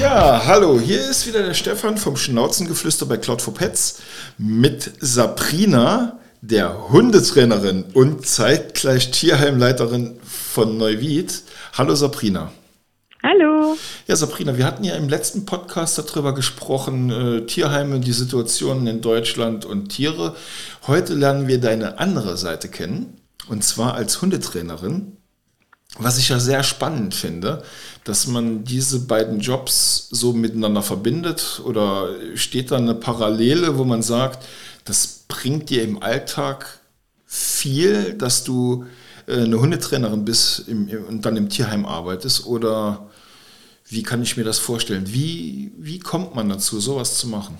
[0.00, 4.02] Ja, hallo, hier ist wieder der Stefan vom Schnauzengeflüster bei Cloud for Pets
[4.38, 11.42] mit Sabrina, der Hundetrainerin und zeitgleich Tierheimleiterin von Neuwied.
[11.72, 12.52] Hallo Sabrina.
[13.22, 13.76] Hallo.
[14.08, 19.00] Ja, Sabrina, wir hatten ja im letzten Podcast darüber gesprochen, äh, Tierheime, die Situationen in
[19.00, 20.34] Deutschland und Tiere.
[20.88, 25.18] Heute lernen wir deine andere Seite kennen, und zwar als Hundetrainerin.
[25.98, 27.62] Was ich ja sehr spannend finde,
[28.04, 34.02] dass man diese beiden Jobs so miteinander verbindet oder steht da eine Parallele, wo man
[34.02, 34.44] sagt,
[34.84, 36.80] das bringt dir im Alltag
[37.26, 38.86] viel, dass du
[39.26, 43.10] äh, eine Hundetrainerin bist und dann im Tierheim arbeitest oder
[43.88, 45.04] wie kann ich mir das vorstellen?
[45.06, 47.58] Wie, wie kommt man dazu, sowas zu machen?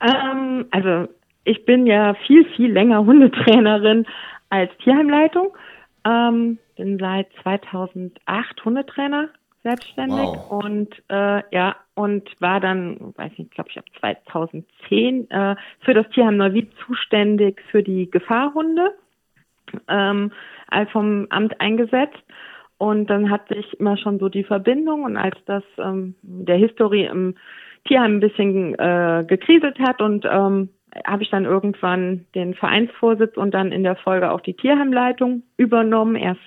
[0.00, 1.08] Ähm, also
[1.44, 4.06] ich bin ja viel, viel länger Hundetrainerin
[4.50, 5.56] als Tierheimleitung.
[6.04, 9.28] Ähm, bin seit 2008 Hundetrainer
[9.62, 10.64] selbstständig wow.
[10.64, 16.08] und äh, ja und war dann, weiß nicht, glaube ich ab 2010 äh, für das
[16.08, 18.90] Tierheim Neuwied zuständig für die Gefahrhunde
[19.88, 20.32] ähm,
[20.90, 22.18] vom Amt eingesetzt
[22.78, 27.04] und dann hatte ich immer schon so die Verbindung und als das ähm, der Historie
[27.04, 27.36] im
[27.86, 30.70] Tierheim ein bisschen äh, gekriselt hat und ähm,
[31.06, 36.16] habe ich dann irgendwann den Vereinsvorsitz und dann in der Folge auch die Tierheimleitung übernommen,
[36.16, 36.40] erst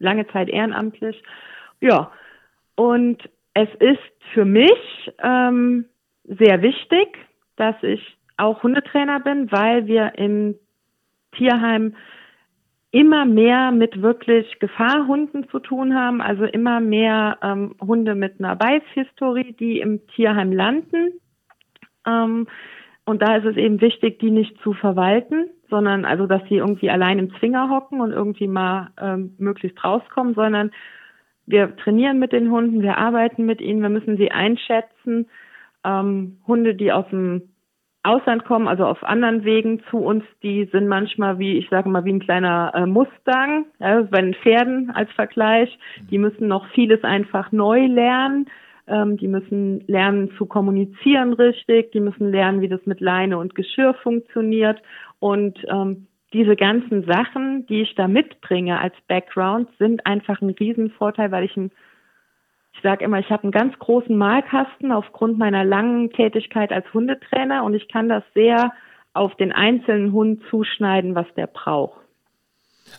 [0.00, 1.22] lange Zeit ehrenamtlich.
[1.80, 2.10] Ja,
[2.74, 3.22] und
[3.54, 3.98] es ist
[4.32, 5.84] für mich ähm,
[6.24, 7.16] sehr wichtig,
[7.56, 10.56] dass ich auch Hundetrainer bin, weil wir im
[11.32, 11.94] Tierheim
[12.90, 18.56] immer mehr mit wirklich Gefahrhunden zu tun haben, also immer mehr ähm, Hunde mit einer
[18.56, 21.12] Beißhistorie, die im Tierheim landen.
[22.06, 22.48] Ähm,
[23.04, 26.90] und da ist es eben wichtig, die nicht zu verwalten, sondern also, dass sie irgendwie
[26.90, 30.70] allein im Zwinger hocken und irgendwie mal ähm, möglichst rauskommen, sondern
[31.46, 35.28] wir trainieren mit den Hunden, wir arbeiten mit ihnen, wir müssen sie einschätzen.
[35.84, 37.50] Ähm, Hunde, die aus dem
[38.02, 42.04] Ausland kommen, also auf anderen Wegen zu uns, die sind manchmal wie, ich sage mal,
[42.04, 45.78] wie ein kleiner äh, Mustang, ja, bei den Pferden als Vergleich.
[46.10, 48.46] Die müssen noch vieles einfach neu lernen.
[48.86, 51.92] Ähm, die müssen lernen zu kommunizieren richtig.
[51.92, 54.80] Die müssen lernen, wie das mit Leine und Geschirr funktioniert.
[55.20, 61.30] Und ähm, diese ganzen Sachen, die ich da mitbringe als Background, sind einfach ein Riesenvorteil,
[61.30, 61.70] weil ich ein
[62.72, 67.64] ich sage immer, ich habe einen ganz großen Malkasten aufgrund meiner langen Tätigkeit als Hundetrainer
[67.64, 68.72] und ich kann das sehr
[69.12, 72.00] auf den einzelnen Hund zuschneiden, was der braucht.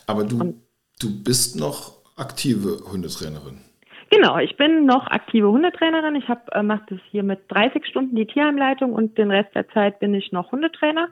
[0.07, 0.61] Aber du, und,
[0.99, 3.61] du bist noch aktive Hundetrainerin.
[4.11, 6.15] Genau, ich bin noch aktive Hundetrainerin.
[6.15, 9.99] Ich äh, mache das hier mit 30 Stunden die Tierheimleitung und den Rest der Zeit
[9.99, 11.07] bin ich noch Hundetrainer.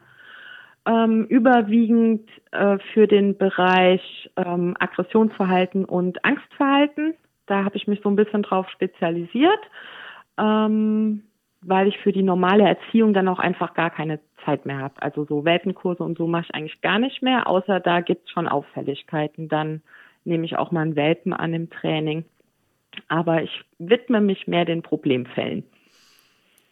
[0.89, 7.13] Ähm, überwiegend äh, für den Bereich ähm, Aggressionsverhalten und Angstverhalten.
[7.45, 9.59] Da habe ich mich so ein bisschen drauf spezialisiert,
[10.39, 11.25] ähm,
[11.61, 14.99] weil ich für die normale Erziehung dann auch einfach gar keine Zeit mehr habe.
[14.99, 18.31] Also so Welpenkurse und so mache ich eigentlich gar nicht mehr, außer da gibt es
[18.31, 19.47] schon Auffälligkeiten.
[19.47, 19.83] Dann
[20.23, 22.25] nehme ich auch mal einen Welpen an im Training.
[23.09, 25.63] Aber ich widme mich mehr den Problemfällen.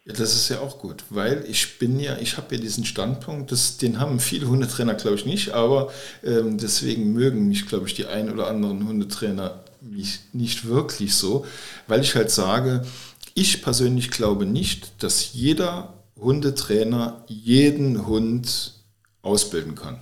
[0.08, 3.52] Ja, das ist ja auch gut, weil ich bin ja, ich habe ja diesen Standpunkt,
[3.52, 5.92] das, den haben viele Hundetrainer, glaube ich, nicht, aber
[6.24, 11.44] ähm, deswegen mögen mich, glaube ich, die ein oder anderen Hundetrainer nicht, nicht wirklich so,
[11.88, 12.86] weil ich halt sage,
[13.34, 18.72] ich persönlich glaube nicht, dass jeder Hundetrainer jeden Hund
[19.20, 20.00] ausbilden kann.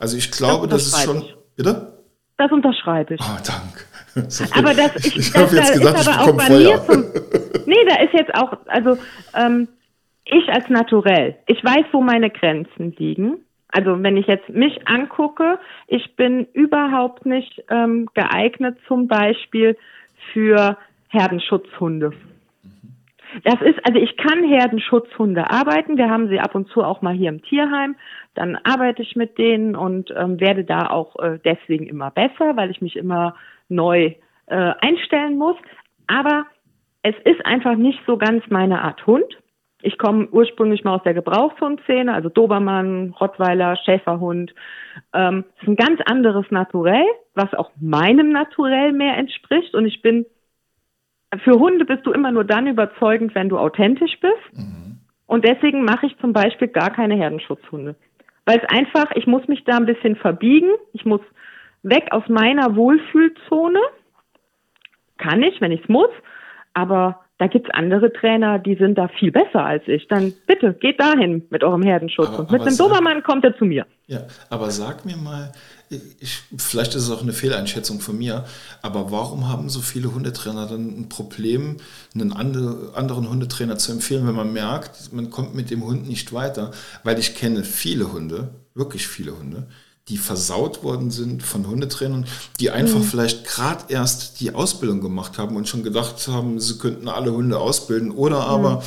[0.00, 1.24] Also ich glaube, das, das ist schon.
[1.54, 2.02] Bitte?
[2.36, 3.20] Das unterschreibe ich.
[3.20, 3.84] Ah, oh, danke.
[4.56, 6.58] Aber das, ich, ich habe jetzt gesagt, ist aber auch bei Feuer.
[6.58, 7.04] mir zum,
[7.66, 8.98] Nee, da ist jetzt auch, also
[9.34, 9.68] ähm,
[10.24, 13.44] ich als Naturell, ich weiß, wo meine Grenzen liegen.
[13.68, 19.76] Also wenn ich jetzt mich angucke, ich bin überhaupt nicht ähm, geeignet zum Beispiel
[20.32, 20.76] für
[21.08, 22.12] Herdenschutzhunde.
[23.44, 25.96] Das ist, also ich kann Herdenschutzhunde arbeiten.
[25.96, 27.96] Wir haben sie ab und zu auch mal hier im Tierheim.
[28.34, 32.70] Dann arbeite ich mit denen und ähm, werde da auch äh, deswegen immer besser, weil
[32.70, 33.36] ich mich immer
[33.68, 34.14] neu
[34.46, 35.56] äh, einstellen muss.
[36.06, 36.46] Aber
[37.02, 39.36] es ist einfach nicht so ganz meine Art Hund.
[39.82, 44.54] Ich komme ursprünglich mal aus der Gebrauchshundszene, also Dobermann, Rottweiler, Schäferhund.
[45.14, 49.74] Ähm, ist ein ganz anderes Naturell, was auch meinem Naturell mehr entspricht.
[49.74, 50.26] Und ich bin,
[51.38, 54.58] für Hunde bist du immer nur dann überzeugend, wenn du authentisch bist.
[54.58, 54.98] Mhm.
[55.26, 57.94] Und deswegen mache ich zum Beispiel gar keine Herdenschutzhunde.
[58.46, 60.70] Weil es einfach, ich muss mich da ein bisschen verbiegen.
[60.92, 61.20] Ich muss
[61.82, 63.80] weg aus meiner Wohlfühlzone.
[65.18, 66.10] Kann ich, wenn ich es muss.
[66.74, 70.06] Aber da gibt's andere Trainer, die sind da viel besser als ich.
[70.08, 72.28] Dann bitte, geht dahin mit eurem Herdenschutz.
[72.28, 73.86] Aber- und mit sag- Dobermann kommt er zu mir.
[74.06, 75.50] Ja, aber sag mir mal,
[75.88, 78.44] ich, vielleicht ist es auch eine Fehleinschätzung von mir,
[78.82, 81.78] aber warum haben so viele Hundetrainer dann ein Problem,
[82.14, 86.32] einen ande- anderen Hundetrainer zu empfehlen, wenn man merkt, man kommt mit dem Hund nicht
[86.32, 86.72] weiter?
[87.04, 89.66] Weil ich kenne viele Hunde, wirklich viele Hunde,
[90.10, 92.26] die versaut worden sind von Hundetrainern,
[92.58, 97.08] die einfach vielleicht gerade erst die Ausbildung gemacht haben und schon gedacht haben, sie könnten
[97.08, 98.82] alle Hunde ausbilden oder aber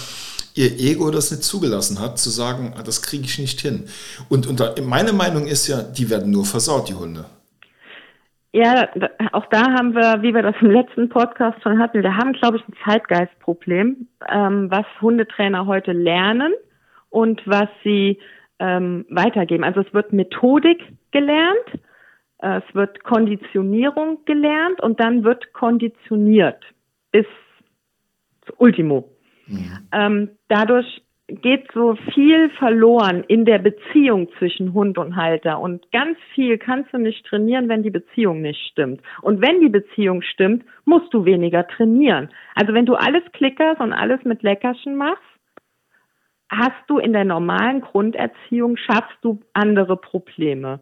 [0.56, 3.86] ihr Ego das nicht zugelassen hat, zu sagen, ah, das kriege ich nicht hin.
[4.30, 7.26] Und, und da, meine Meinung ist ja, die werden nur versaut, die Hunde.
[8.56, 8.88] Ja,
[9.32, 12.58] auch da haben wir, wie wir das im letzten Podcast schon hatten, wir haben, glaube
[12.58, 16.54] ich, ein Zeitgeistproblem, ähm, was Hundetrainer heute lernen
[17.10, 18.20] und was sie
[18.60, 19.64] ähm, weitergeben.
[19.64, 20.84] Also es wird Methodik
[21.14, 21.80] gelernt,
[22.40, 26.62] äh, es wird Konditionierung gelernt und dann wird konditioniert
[27.12, 27.26] bis
[28.58, 29.10] Ultimo.
[29.94, 35.60] Ähm, dadurch geht so viel verloren in der Beziehung zwischen Hund und Halter.
[35.60, 39.02] Und ganz viel kannst du nicht trainieren, wenn die Beziehung nicht stimmt.
[39.22, 42.30] Und wenn die Beziehung stimmt, musst du weniger trainieren.
[42.56, 45.24] Also wenn du alles klickerst und alles mit Leckerchen machst,
[46.50, 50.82] hast du in der normalen Grunderziehung, schaffst du andere Probleme.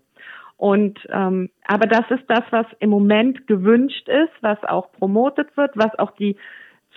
[0.62, 5.72] Und ähm, aber das ist das, was im Moment gewünscht ist, was auch promotet wird,
[5.74, 6.38] was auch die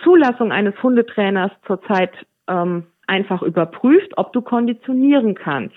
[0.03, 2.11] Zulassung eines Hundetrainers zurzeit
[2.47, 5.75] ähm, einfach überprüft, ob du konditionieren kannst.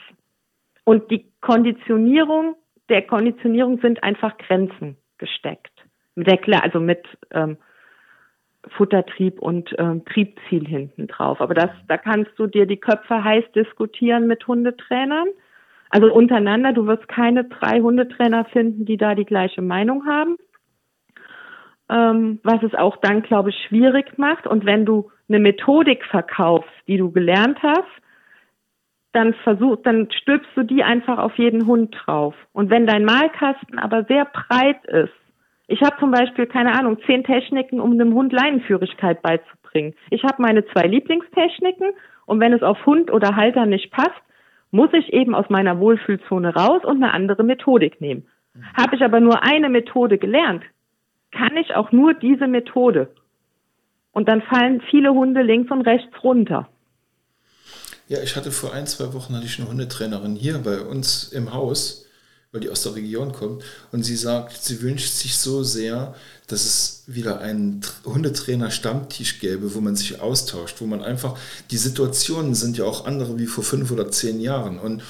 [0.85, 2.57] Und die Konditionierung,
[2.91, 5.73] der Konditionierung sind einfach Grenzen gesteckt.
[6.43, 7.57] Klar, also mit ähm,
[8.77, 11.41] Futtertrieb und ähm, Triebziel hinten drauf.
[11.41, 15.29] Aber das, da kannst du dir die Köpfe heiß diskutieren mit Hundetrainern.
[15.91, 20.37] Also untereinander, du wirst keine drei Hundetrainer finden, die da die gleiche Meinung haben.
[21.91, 24.47] Ähm, was es auch dann, glaube ich, schwierig macht.
[24.47, 27.89] Und wenn du eine Methodik verkaufst, die du gelernt hast,
[29.13, 32.35] dann versuch, dann stülpst du die einfach auf jeden Hund drauf.
[32.53, 35.15] Und wenn dein Malkasten aber sehr breit ist,
[35.67, 39.95] ich habe zum Beispiel, keine Ahnung, zehn Techniken, um einem Hund Leinenführigkeit beizubringen.
[40.11, 41.93] Ich habe meine zwei Lieblingstechniken
[42.27, 44.21] und wenn es auf Hund oder Halter nicht passt,
[44.71, 48.27] muss ich eben aus meiner Wohlfühlzone raus und eine andere Methodik nehmen.
[48.75, 50.65] Habe ich aber nur eine Methode gelernt,
[51.31, 53.11] kann ich auch nur diese Methode.
[54.13, 56.69] Und dann fallen viele Hunde links und rechts runter.
[58.09, 61.53] Ja, ich hatte vor ein, zwei Wochen hatte ich eine Hundetrainerin hier bei uns im
[61.53, 62.08] Haus,
[62.59, 63.63] weil die aus der Region kommt.
[63.93, 66.15] Und sie sagt, sie wünscht sich so sehr,
[66.49, 71.39] dass es wieder einen Tr- Hundetrainer-Stammtisch gäbe, wo man sich austauscht, wo man einfach,
[71.71, 74.79] die Situationen sind ja auch andere wie vor fünf oder zehn Jahren.
[74.79, 75.03] Und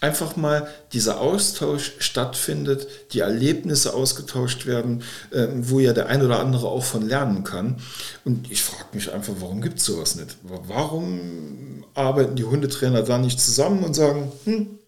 [0.00, 6.38] einfach mal dieser Austausch stattfindet, die Erlebnisse ausgetauscht werden, äh, wo ja der ein oder
[6.40, 7.76] andere auch von lernen kann.
[8.24, 10.36] Und ich frage mich einfach, warum gibt es sowas nicht?
[10.42, 14.78] Warum arbeiten die Hundetrainer da nicht zusammen und sagen, hm,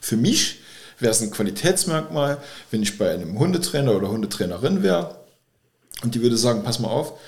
[0.00, 0.61] für mich
[0.98, 2.38] wäre es ein Qualitätsmerkmal,
[2.70, 5.16] wenn ich bei einem Hundetrainer oder Hundetrainerin wäre
[6.02, 7.18] und die würde sagen, pass mal auf,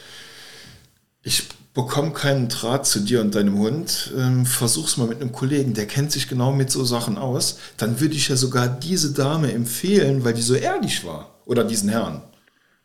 [1.22, 5.74] ich bekomme keinen Draht zu dir und deinem Hund, ähm, versuch's mal mit einem Kollegen,
[5.74, 9.52] der kennt sich genau mit so Sachen aus, dann würde ich ja sogar diese Dame
[9.52, 11.30] empfehlen, weil die so ehrlich war.
[11.46, 12.22] Oder diesen Herrn.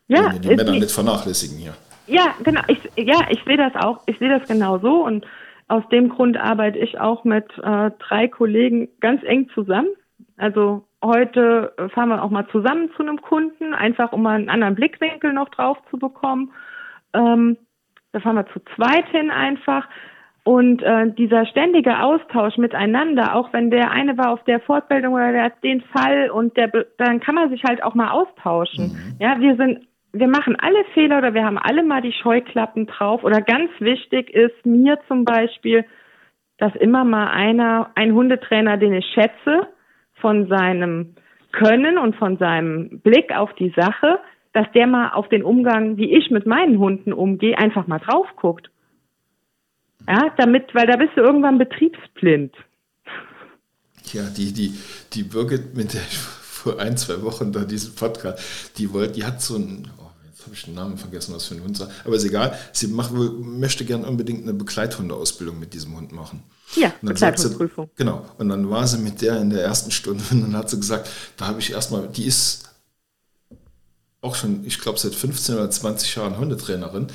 [0.08, 1.74] Ja, die Männer die- nicht vernachlässigen hier.
[2.06, 2.62] Ja, genau.
[2.66, 4.00] Ich, ja, ich sehe das auch.
[4.06, 5.24] Ich sehe das genau so und
[5.68, 9.88] aus dem Grund arbeite ich auch mit äh, drei Kollegen ganz eng zusammen.
[10.40, 14.48] Also heute äh, fahren wir auch mal zusammen zu einem Kunden, einfach um mal einen
[14.48, 16.52] anderen Blickwinkel noch drauf zu bekommen.
[17.12, 17.58] Ähm,
[18.12, 19.86] da fahren wir zu zweit hin einfach.
[20.42, 25.30] Und äh, dieser ständige Austausch miteinander, auch wenn der eine war auf der Fortbildung oder
[25.30, 29.16] der hat den Fall und der, dann kann man sich halt auch mal austauschen.
[29.20, 33.22] Ja, wir sind, wir machen alle Fehler oder wir haben alle mal die Scheuklappen drauf.
[33.24, 35.84] Oder ganz wichtig ist mir zum Beispiel,
[36.56, 39.68] dass immer mal einer, ein Hundetrainer, den ich schätze,
[40.20, 41.14] von seinem
[41.52, 44.20] Können und von seinem Blick auf die Sache,
[44.52, 48.26] dass der mal auf den Umgang, wie ich mit meinen Hunden umgehe, einfach mal drauf
[48.36, 48.70] guckt.
[50.08, 52.54] Ja, damit, weil da bist du irgendwann betriebsblind.
[54.12, 54.74] Ja, die, die,
[55.12, 59.24] die Birgit, mit der ich vor ein, zwei Wochen da diesen Podcast, die wollte, die
[59.24, 59.82] hat so jetzt
[60.44, 63.12] habe ich den Namen vergessen, was für ein Hund war, aber ist egal, sie macht,
[63.12, 66.42] möchte gern unbedingt eine Begleithundeausbildung mit diesem Hund machen.
[66.76, 67.90] Ja, Begleithundprüfung.
[67.96, 68.24] Genau.
[68.38, 71.08] Und dann war sie mit der in der ersten Stunde und dann hat sie gesagt,
[71.36, 72.69] da habe ich erstmal, die ist
[74.22, 77.06] auch schon, ich glaube, seit 15 oder 20 Jahren Hundetrainerin.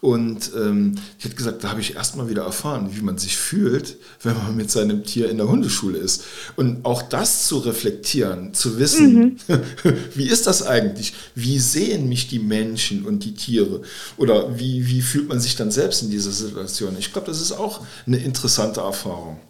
[0.00, 3.96] Und ähm, ich hätte gesagt, da habe ich erstmal wieder erfahren, wie man sich fühlt,
[4.22, 6.24] wenn man mit seinem Tier in der Hundeschule ist.
[6.56, 9.60] Und auch das zu reflektieren, zu wissen, mhm.
[10.14, 11.12] wie ist das eigentlich?
[11.34, 13.82] Wie sehen mich die Menschen und die Tiere?
[14.16, 16.96] Oder wie, wie fühlt man sich dann selbst in dieser Situation?
[16.98, 19.40] Ich glaube, das ist auch eine interessante Erfahrung.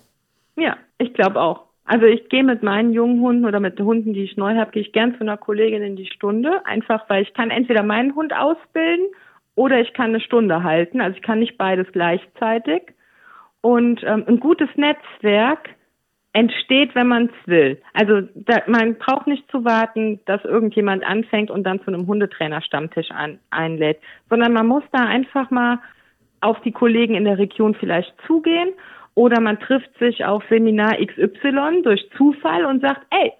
[0.56, 1.65] Ja, ich glaube auch.
[1.86, 4.72] Also ich gehe mit meinen jungen Hunden oder mit den Hunden, die ich neu habe,
[4.72, 8.16] gehe ich gern zu einer Kollegin in die Stunde, einfach weil ich kann entweder meinen
[8.16, 9.06] Hund ausbilden
[9.54, 11.00] oder ich kann eine Stunde halten.
[11.00, 12.82] Also ich kann nicht beides gleichzeitig.
[13.60, 15.70] Und ähm, ein gutes Netzwerk
[16.32, 17.80] entsteht, wenn man es will.
[17.94, 23.10] Also da, man braucht nicht zu warten, dass irgendjemand anfängt und dann zu einem Hundetrainer-Stammtisch
[23.10, 25.78] an, einlädt, sondern man muss da einfach mal
[26.40, 28.74] auf die Kollegen in der Region vielleicht zugehen
[29.16, 33.32] oder man trifft sich auf Seminar XY durch Zufall und sagt, ey,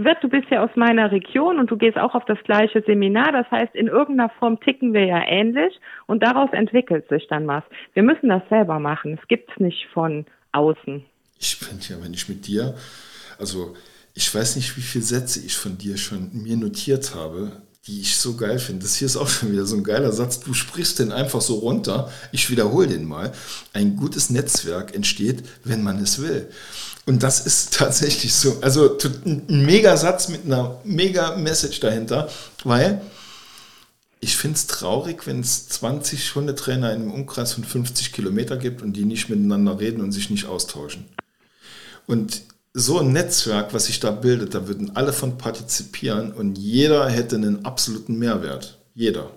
[0.00, 3.32] Wirt, du bist ja aus meiner Region und du gehst auch auf das gleiche Seminar.
[3.32, 5.74] Das heißt, in irgendeiner Form ticken wir ja ähnlich
[6.06, 7.64] und daraus entwickelt sich dann was.
[7.94, 9.18] Wir müssen das selber machen.
[9.20, 11.04] Es gibt es nicht von außen.
[11.40, 12.76] Ich finde ja, wenn ich mit dir,
[13.40, 13.74] also
[14.14, 18.16] ich weiß nicht, wie viele Sätze ich von dir schon mir notiert habe, die ich
[18.16, 18.84] so geil finde.
[18.84, 20.40] Das hier ist auch schon wieder so ein geiler Satz.
[20.40, 22.12] Du sprichst den einfach so runter.
[22.32, 23.32] Ich wiederhole den mal.
[23.72, 26.48] Ein gutes Netzwerk entsteht, wenn man es will.
[27.06, 28.58] Und das ist tatsächlich so.
[28.60, 32.28] Also ein mega Satz mit einer mega Message dahinter,
[32.62, 33.00] weil
[34.20, 38.82] ich finde es traurig, wenn es 20 Hundetrainer in einem Umkreis von 50 Kilometer gibt
[38.82, 41.06] und die nicht miteinander reden und sich nicht austauschen.
[42.06, 42.42] Und
[42.72, 47.36] so ein Netzwerk, was sich da bildet, da würden alle von partizipieren und jeder hätte
[47.36, 48.78] einen absoluten Mehrwert.
[48.94, 49.30] Jeder.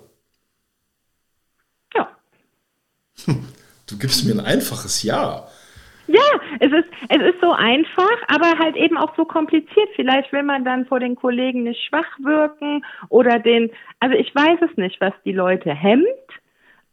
[1.94, 2.08] Ja.
[3.86, 5.46] Du gibst mir ein einfaches Ja.
[6.08, 6.20] Ja,
[6.60, 9.88] es ist, es ist so einfach, aber halt eben auch so kompliziert.
[9.94, 13.70] Vielleicht will man dann vor den Kollegen nicht schwach wirken oder den,
[14.00, 16.06] also ich weiß es nicht, was die Leute hemmt,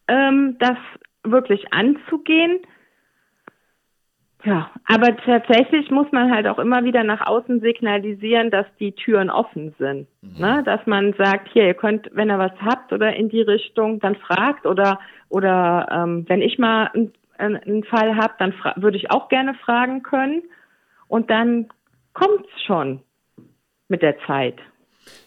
[0.08, 0.77] ähm, das
[1.24, 2.60] wirklich anzugehen.
[4.46, 9.29] Ja, aber tatsächlich muss man halt auch immer wieder nach außen signalisieren, dass die Türen
[9.29, 10.08] offen sind.
[10.22, 10.39] Mhm.
[10.39, 10.63] Ne?
[10.63, 14.15] Dass man sagt, hier, ihr könnt, wenn ihr was habt oder in die Richtung, dann
[14.15, 19.27] fragt oder oder ähm, wenn ich mal einen, einen Fall habe, dann würde ich auch
[19.27, 20.43] gerne fragen können.
[21.08, 21.67] Und dann
[22.13, 23.01] kommt's schon
[23.89, 24.55] mit der Zeit.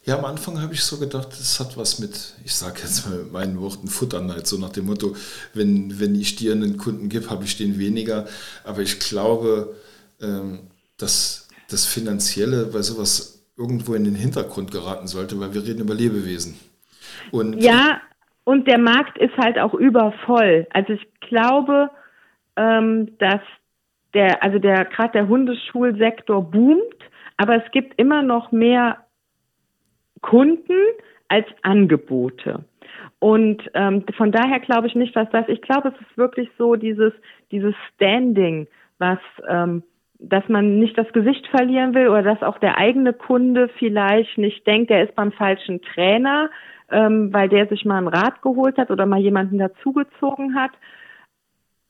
[0.04, 3.18] Ja, am Anfang habe ich so gedacht, das hat was mit, ich sage jetzt mal
[3.18, 5.14] mit meinen Worten, Futterneid, so nach dem Motto,
[5.54, 8.26] wenn, wenn ich dir einen Kunden gebe, habe ich den weniger.
[8.64, 9.76] Aber ich glaube,
[10.20, 15.82] ähm, dass das Finanzielle bei sowas irgendwo in den Hintergrund geraten sollte, weil wir reden
[15.82, 16.58] über Lebewesen.
[17.30, 18.00] Und ja,
[18.44, 20.66] und der Markt ist halt auch übervoll.
[20.70, 21.90] Also ich glaube,
[22.56, 23.40] ähm, dass
[24.14, 26.82] der, also der gerade der Hundeschulsektor boomt,
[27.36, 28.98] aber es gibt immer noch mehr
[30.22, 30.80] Kunden
[31.28, 32.64] als Angebote.
[33.18, 36.74] Und ähm, von daher glaube ich nicht, dass das, ich glaube, es ist wirklich so
[36.74, 37.12] dieses,
[37.50, 38.66] dieses Standing,
[38.98, 39.82] was, ähm,
[40.18, 44.66] dass man nicht das Gesicht verlieren will oder dass auch der eigene Kunde vielleicht nicht
[44.66, 46.50] denkt, er ist beim falschen Trainer,
[46.90, 50.72] ähm, weil der sich mal einen Rat geholt hat oder mal jemanden dazugezogen hat,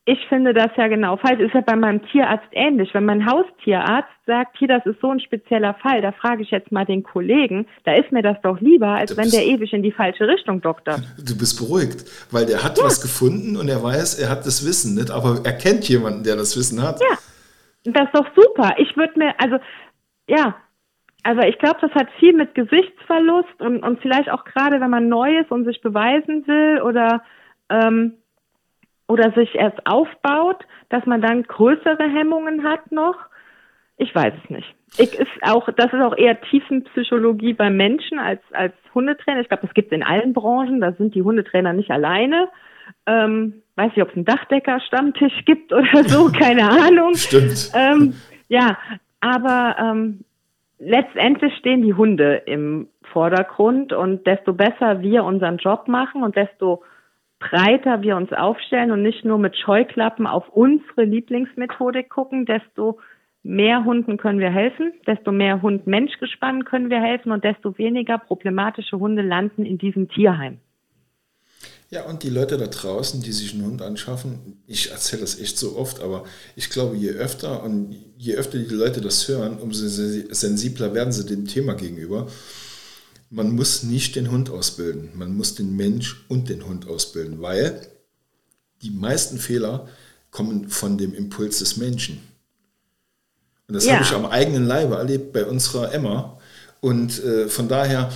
[0.04, 1.40] ich finde das ja genau falsch.
[1.40, 2.92] Ist ja bei meinem Tierarzt ähnlich.
[2.92, 6.72] Wenn mein Haustierarzt sagt, hier, das ist so ein spezieller Fall, da frage ich jetzt
[6.72, 9.92] mal den Kollegen, da ist mir das doch lieber, als wenn der ewig in die
[9.92, 11.02] falsche Richtung doktert.
[11.18, 12.84] Du bist beruhigt, weil der hat ja.
[12.84, 16.34] was gefunden und er weiß, er hat das Wissen nicht, aber er kennt jemanden, der
[16.34, 17.00] das Wissen hat.
[17.00, 17.18] Ja,
[17.84, 18.74] das ist doch super.
[18.78, 19.58] Ich würde mir, also,
[20.28, 20.56] ja,
[21.22, 25.08] also ich glaube, das hat viel mit Gesichtsverlust und, und vielleicht auch gerade, wenn man
[25.08, 27.22] neu ist und sich beweisen will oder
[27.68, 28.14] ähm,
[29.12, 33.16] oder sich erst aufbaut, dass man dann größere Hemmungen hat noch.
[33.98, 34.74] Ich weiß es nicht.
[34.96, 39.40] Ich ist auch, das ist auch eher Tiefenpsychologie beim Menschen als, als Hundetrainer.
[39.40, 40.80] Ich glaube, das gibt es in allen Branchen.
[40.80, 42.48] Da sind die Hundetrainer nicht alleine.
[43.06, 47.14] Ähm, weiß nicht, ob es einen Dachdecker-Stammtisch gibt oder so, keine Ahnung.
[47.14, 47.70] Stimmt.
[47.74, 48.14] Ähm,
[48.48, 48.78] ja,
[49.20, 50.20] aber ähm,
[50.78, 56.82] letztendlich stehen die Hunde im Vordergrund und desto besser wir unseren Job machen und desto
[57.50, 62.98] breiter wir uns aufstellen und nicht nur mit Scheuklappen auf unsere Lieblingsmethodik gucken, desto
[63.42, 68.98] mehr Hunden können wir helfen, desto mehr Hund-Mensch-Gespann können wir helfen und desto weniger problematische
[68.98, 70.58] Hunde landen in diesem Tierheim.
[71.90, 75.58] Ja, und die Leute da draußen, die sich einen Hund anschaffen, ich erzähle das echt
[75.58, 76.24] so oft, aber
[76.56, 81.26] ich glaube, je öfter und je öfter die Leute das hören, umso sensibler werden sie
[81.26, 82.28] dem Thema gegenüber
[83.32, 87.80] man muss nicht den Hund ausbilden, man muss den Mensch und den Hund ausbilden, weil
[88.82, 89.88] die meisten Fehler
[90.30, 92.20] kommen von dem Impuls des Menschen.
[93.68, 93.94] Und das ja.
[93.94, 96.38] habe ich am eigenen Leibe erlebt bei unserer Emma.
[96.80, 98.12] Und äh, von daher,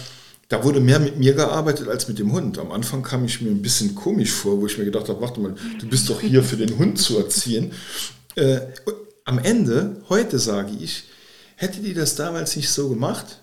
[0.48, 2.58] da wurde mehr mit mir gearbeitet als mit dem Hund.
[2.58, 5.40] Am Anfang kam ich mir ein bisschen komisch vor, wo ich mir gedacht habe, warte
[5.40, 7.72] mal, du bist doch hier für den Hund zu erziehen.
[8.34, 8.60] Äh,
[9.24, 11.04] am Ende, heute sage ich,
[11.54, 13.40] hätte die das damals nicht so gemacht,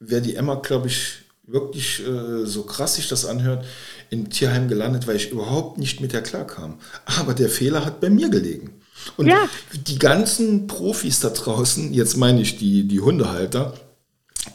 [0.00, 3.64] wäre die Emma, glaube ich, wirklich äh, so krass sich das anhört,
[4.10, 6.78] im Tierheim gelandet, weil ich überhaupt nicht mit der klarkam.
[7.04, 8.80] Aber der Fehler hat bei mir gelegen.
[9.16, 9.48] Und ja.
[9.72, 13.74] die ganzen Profis da draußen, jetzt meine ich die, die Hundehalter,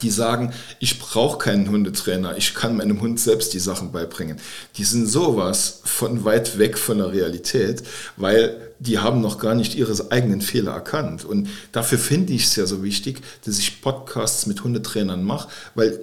[0.02, 4.38] die sagen, ich brauche keinen Hundetrainer, ich kann meinem Hund selbst die Sachen beibringen.
[4.78, 7.84] Die sind sowas von weit weg von der Realität,
[8.18, 11.26] weil die haben noch gar nicht ihre eigenen Fehler erkannt.
[11.26, 16.00] Und dafür finde ich es ja so wichtig, dass ich Podcasts mit Hundetrainern mache, weil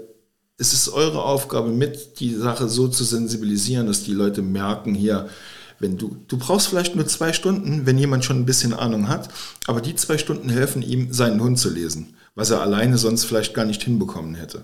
[0.58, 5.28] es ist eure Aufgabe mit, die Sache so zu sensibilisieren, dass die Leute merken hier,
[5.80, 9.28] wenn du, du brauchst vielleicht nur zwei Stunden, wenn jemand schon ein bisschen Ahnung hat,
[9.66, 13.52] aber die zwei Stunden helfen ihm, seinen Hund zu lesen was er alleine sonst vielleicht
[13.52, 14.62] gar nicht hinbekommen hätte.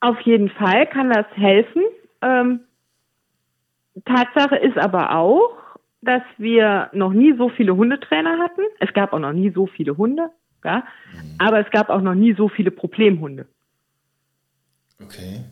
[0.00, 1.84] Auf jeden Fall kann das helfen.
[2.20, 2.60] Ähm,
[4.04, 5.56] Tatsache ist aber auch,
[6.02, 8.62] dass wir noch nie so viele Hundetrainer hatten.
[8.80, 10.30] Es gab auch noch nie so viele Hunde,
[10.64, 10.78] ja?
[11.12, 11.36] Mhm.
[11.38, 13.46] aber es gab auch noch nie so viele Problemhunde.
[15.00, 15.44] Okay.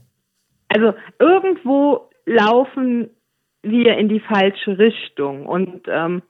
[0.67, 3.11] Also irgendwo laufen
[3.63, 6.23] wir in die falsche Richtung und ähm,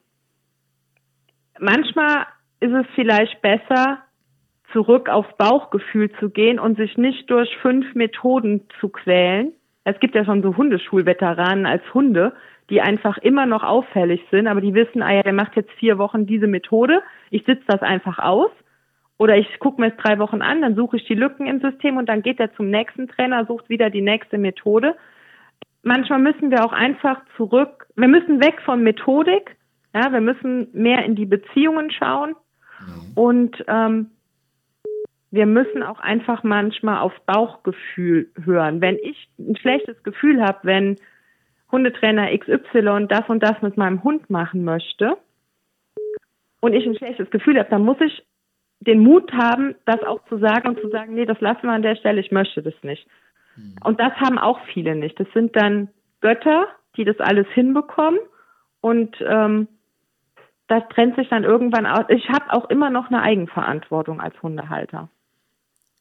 [1.58, 2.26] manchmal
[2.64, 3.98] ist es vielleicht besser,
[4.72, 9.52] zurück aufs Bauchgefühl zu gehen und sich nicht durch fünf Methoden zu quälen.
[9.84, 12.32] Es gibt ja schon so Hundeschulveteranen als Hunde,
[12.70, 15.98] die einfach immer noch auffällig sind, aber die wissen, ah ja, der macht jetzt vier
[15.98, 18.50] Wochen diese Methode, ich sitze das einfach aus.
[19.16, 21.98] Oder ich gucke mir es drei Wochen an, dann suche ich die Lücken im System
[21.98, 24.96] und dann geht er zum nächsten Trainer, sucht wieder die nächste Methode.
[25.82, 29.54] Manchmal müssen wir auch einfach zurück, wir müssen weg von Methodik,
[29.94, 32.34] ja, wir müssen mehr in die Beziehungen schauen
[32.86, 33.12] Mhm.
[33.14, 34.10] Und ähm,
[35.30, 38.80] wir müssen auch einfach manchmal aufs Bauchgefühl hören.
[38.80, 40.96] Wenn ich ein schlechtes Gefühl habe, wenn
[41.72, 45.16] Hundetrainer XY das und das mit meinem Hund machen möchte
[46.60, 48.24] und ich ein schlechtes Gefühl habe, dann muss ich
[48.78, 51.82] den Mut haben, das auch zu sagen und zu sagen, nee, das lassen wir an
[51.82, 53.06] der Stelle, ich möchte das nicht.
[53.56, 53.74] Mhm.
[53.82, 55.18] Und das haben auch viele nicht.
[55.18, 55.88] Das sind dann
[56.20, 58.20] Götter, die das alles hinbekommen
[58.80, 59.66] und ähm,
[60.68, 62.04] das trennt sich dann irgendwann aus.
[62.08, 65.08] Ich habe auch immer noch eine Eigenverantwortung als Hundehalter.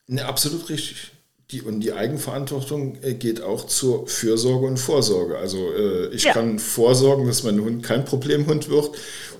[0.07, 1.11] Ne, absolut richtig.
[1.51, 5.37] Die, und die Eigenverantwortung äh, geht auch zur Fürsorge und Vorsorge.
[5.37, 6.33] Also äh, ich ja.
[6.33, 8.91] kann vorsorgen, dass mein Hund kein Problemhund wird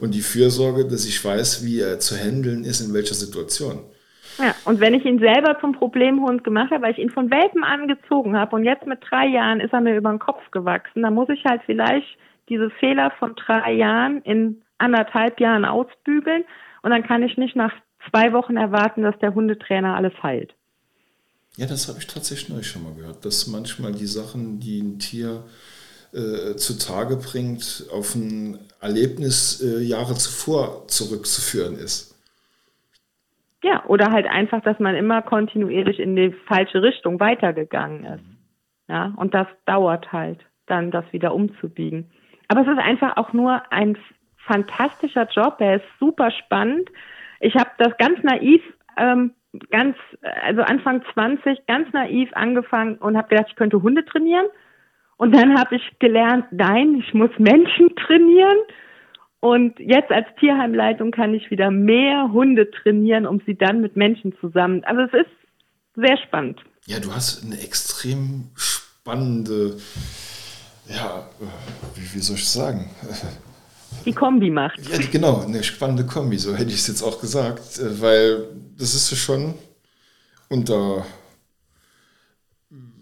[0.02, 3.80] und die Fürsorge, dass ich weiß, wie er zu handeln ist, in welcher Situation.
[4.38, 7.64] Ja, und wenn ich ihn selber zum Problemhund gemacht habe, weil ich ihn von Welpen
[7.64, 11.14] angezogen habe und jetzt mit drei Jahren ist er mir über den Kopf gewachsen, dann
[11.14, 12.18] muss ich halt vielleicht
[12.50, 16.44] diese Fehler von drei Jahren in anderthalb Jahren ausbügeln
[16.82, 17.74] und dann kann ich nicht nach
[18.10, 20.54] zwei Wochen erwarten, dass der Hundetrainer alles heilt.
[21.56, 25.00] Ja, das habe ich tatsächlich neulich schon mal gehört, dass manchmal die Sachen, die ein
[25.00, 25.44] Tier
[26.14, 32.14] äh, zutage bringt, auf ein Erlebnis äh, Jahre zuvor zurückzuführen ist.
[33.64, 38.26] Ja, oder halt einfach, dass man immer kontinuierlich in die falsche Richtung weitergegangen ist.
[38.90, 42.12] Ja, und das dauert halt, dann das wieder umzubiegen.
[42.50, 43.98] Aber es ist einfach auch nur ein
[44.46, 46.90] fantastischer Job, er ist super spannend.
[47.40, 48.62] Ich habe das ganz naiv,
[48.98, 49.32] ähm,
[49.70, 49.96] ganz,
[50.44, 54.46] also Anfang 20, ganz naiv angefangen und habe gedacht, ich könnte Hunde trainieren.
[55.18, 58.58] Und dann habe ich gelernt, nein, ich muss Menschen trainieren.
[59.40, 64.34] Und jetzt als Tierheimleitung kann ich wieder mehr Hunde trainieren, um sie dann mit Menschen
[64.40, 64.84] zusammen.
[64.86, 65.32] Also es ist
[65.96, 66.62] sehr spannend.
[66.86, 69.78] Ja, du hast eine extrem spannende,
[70.88, 71.28] ja,
[71.96, 72.90] wie, wie soll ich sagen?
[74.06, 74.80] Die Kombi macht.
[74.90, 78.94] Ja, genau, eine spannende Kombi, so hätte ich es jetzt auch gesagt, äh, weil das
[78.94, 79.54] ist schon
[80.50, 81.06] unter,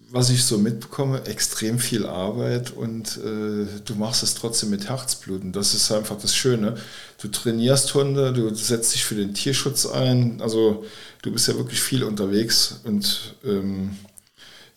[0.10, 5.42] was ich so mitbekomme, extrem viel Arbeit und äh, du machst es trotzdem mit Herzblut.
[5.42, 6.76] Und das ist einfach das Schöne.
[7.22, 10.86] Du trainierst Hunde, du setzt dich für den Tierschutz ein, also
[11.22, 13.98] du bist ja wirklich viel unterwegs und ähm,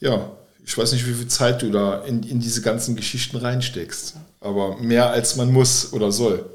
[0.00, 0.30] ja,
[0.66, 4.76] ich weiß nicht, wie viel Zeit du da in, in diese ganzen Geschichten reinsteckst, aber
[4.78, 6.46] mehr als man muss oder soll.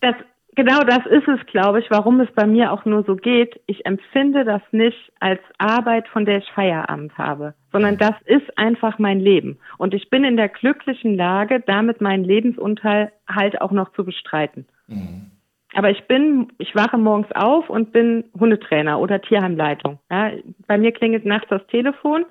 [0.00, 0.14] Das,
[0.54, 3.60] genau das ist es, glaube ich, warum es bei mir auch nur so geht.
[3.66, 8.98] Ich empfinde das nicht als Arbeit, von der ich Feierabend habe, sondern das ist einfach
[8.98, 9.58] mein Leben.
[9.76, 14.66] Und ich bin in der glücklichen Lage, damit meinen Lebensunterhalt auch noch zu bestreiten.
[14.86, 15.32] Mhm.
[15.74, 20.00] Aber ich bin, ich wache morgens auf und bin Hundetrainer oder Tierheimleitung.
[20.10, 20.32] Ja,
[20.66, 22.24] bei mir klingelt nachts das Telefon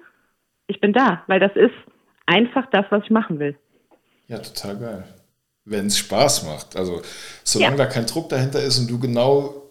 [0.70, 1.76] ich bin da, weil das ist
[2.26, 3.58] einfach das, was ich machen will.
[4.28, 5.04] Ja, total geil.
[5.66, 6.76] Wenn es Spaß macht.
[6.76, 7.02] Also,
[7.44, 7.86] solange ja.
[7.86, 9.70] da kein Druck dahinter ist und du genau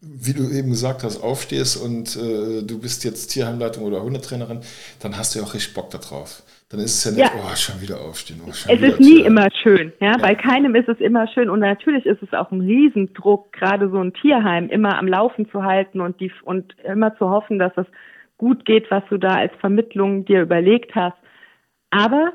[0.00, 4.60] wie du eben gesagt hast, aufstehst und äh, du bist jetzt Tierheimleitung oder Hundetrainerin,
[5.02, 6.42] dann hast du ja auch richtig Bock darauf.
[6.70, 7.40] Dann ist es ja nicht, ja.
[7.42, 8.40] oh, schon wieder aufstehen.
[8.46, 10.12] Oh, schon es wieder ist nie immer schön, ja?
[10.12, 10.16] ja?
[10.18, 11.50] Bei keinem ist es immer schön.
[11.50, 15.64] Und natürlich ist es auch ein Riesendruck, gerade so ein Tierheim immer am Laufen zu
[15.64, 17.86] halten und die und immer zu hoffen, dass es
[18.38, 21.16] gut geht, was du da als Vermittlung dir überlegt hast.
[21.90, 22.32] Aber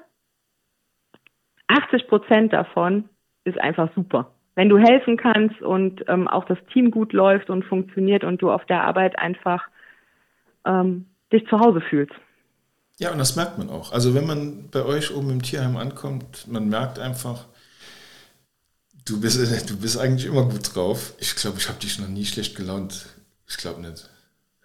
[1.67, 3.09] 80 Prozent davon
[3.45, 4.31] ist einfach super.
[4.55, 8.51] Wenn du helfen kannst und ähm, auch das Team gut läuft und funktioniert und du
[8.51, 9.63] auf der Arbeit einfach
[10.65, 12.13] ähm, dich zu Hause fühlst.
[12.99, 13.91] Ja, und das merkt man auch.
[13.91, 17.47] Also wenn man bei euch oben im Tierheim ankommt, man merkt einfach,
[19.05, 19.39] du bist,
[19.69, 21.13] du bist eigentlich immer gut drauf.
[21.19, 23.07] Ich glaube, ich habe dich noch nie schlecht gelaunt.
[23.47, 24.09] Ich glaube nicht.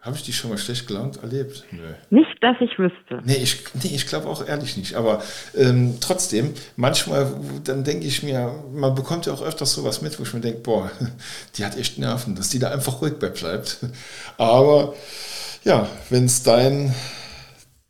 [0.08, 1.64] Habe ich dich schon mal schlecht gelaunt erlebt?
[1.70, 1.82] Nö.
[2.08, 3.20] Nicht, dass ich wüsste.
[3.26, 4.94] Nee, ich, nee, ich glaube auch ehrlich nicht.
[4.94, 5.22] Aber
[5.54, 7.30] ähm, trotzdem, manchmal,
[7.64, 10.60] dann denke ich mir, man bekommt ja auch öfters sowas mit, wo ich mir denke,
[10.60, 10.90] boah,
[11.56, 13.80] die hat echt Nerven, dass die da einfach ruhig bei bleibt.
[14.38, 14.94] Aber
[15.64, 16.94] ja, wenn es dein,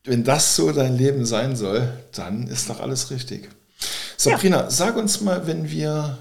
[0.03, 3.49] wenn das so dein Leben sein soll, dann ist doch alles richtig.
[4.17, 4.71] Sabrina, ja.
[4.71, 6.19] sag uns mal, wenn wir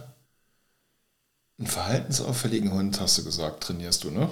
[1.57, 4.29] einen verhaltensauffälligen Hund, hast du gesagt, trainierst du, ne?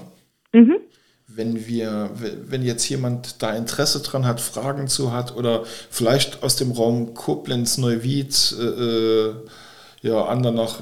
[0.53, 0.84] Mhm
[1.27, 6.55] wenn wir, wenn jetzt jemand da Interesse dran hat, Fragen zu hat oder vielleicht aus
[6.55, 9.35] dem Raum Koblenz, Neuwied, äh, äh
[10.01, 10.81] ja, Andernach,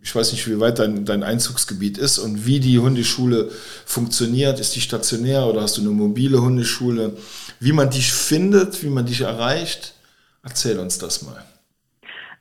[0.00, 3.50] ich weiß nicht, wie weit dein, dein Einzugsgebiet ist und wie die Hundeschule
[3.84, 4.60] funktioniert.
[4.60, 7.16] Ist die stationär oder hast du eine mobile Hundeschule?
[7.58, 9.94] Wie man dich findet, wie man dich erreicht?
[10.44, 11.44] Erzähl uns das mal.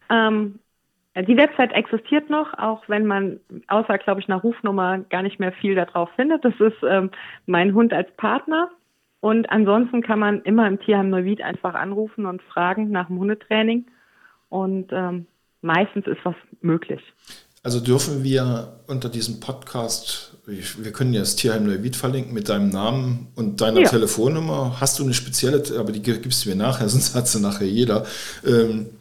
[0.09, 0.59] Ähm,
[1.23, 5.51] die Website existiert noch, auch wenn man außer, glaube ich, nach Rufnummer gar nicht mehr
[5.51, 6.43] viel darauf findet.
[6.43, 7.11] Das ist ähm,
[7.45, 8.69] mein Hund als Partner.
[9.19, 13.87] Und ansonsten kann man immer im Tierheim Neuwied einfach anrufen und fragen nach dem Hundetraining.
[14.49, 15.25] Und ähm,
[15.61, 17.01] meistens ist was möglich.
[17.63, 22.69] Also dürfen wir unter diesem Podcast, wir können ja das Tierheim Neuwied verlinken mit deinem
[22.69, 23.89] Namen und deiner ja.
[23.89, 24.77] Telefonnummer.
[24.79, 28.05] Hast du eine spezielle, aber die gibst du mir nachher, sonst hat sie nachher jeder.
[28.45, 28.91] Ähm,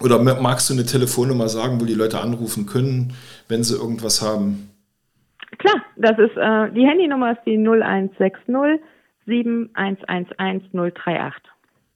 [0.00, 3.14] oder magst du eine Telefonnummer sagen, wo die Leute anrufen können,
[3.48, 4.70] wenn sie irgendwas haben?
[5.58, 8.82] Klar, das ist äh, die Handynummer ist die 0160
[9.26, 11.42] 7111 038.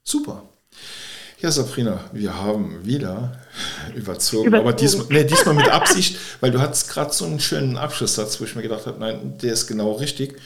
[0.02, 0.42] Super.
[1.40, 3.32] Ja, Sabrina, wir haben wieder
[3.94, 4.54] überzogen, überzogen.
[4.54, 8.44] aber diesmal, nee, diesmal mit Absicht, weil du hattest gerade so einen schönen Abschlusssatz, wo
[8.44, 10.36] ich mir gedacht habe, nein, der ist genau richtig.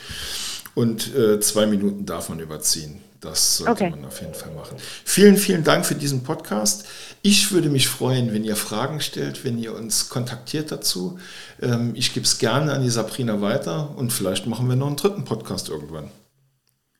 [0.75, 3.01] Und äh, zwei Minuten darf man überziehen.
[3.24, 3.90] Das sollte okay.
[3.90, 4.76] man auf jeden Fall machen.
[4.78, 6.87] Vielen, vielen Dank für diesen Podcast.
[7.22, 11.18] Ich würde mich freuen, wenn ihr Fragen stellt, wenn ihr uns kontaktiert dazu.
[11.62, 14.96] Ähm, ich gebe es gerne an die Sabrina weiter und vielleicht machen wir noch einen
[14.96, 16.10] dritten Podcast irgendwann.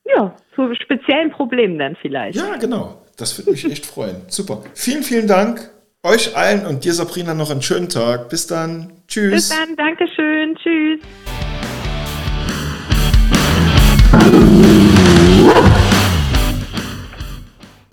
[0.05, 2.37] Ja, zu speziellen Problemen dann vielleicht.
[2.37, 3.03] Ja, genau.
[3.17, 4.17] Das würde mich echt freuen.
[4.29, 4.63] Super.
[4.75, 5.71] Vielen, vielen Dank
[6.05, 8.29] euch allen und dir, Sabrina, noch einen schönen Tag.
[8.29, 8.93] Bis dann.
[9.09, 9.33] Tschüss.
[9.33, 9.75] Bis dann.
[9.77, 10.57] Dankeschön.
[10.57, 11.01] Tschüss.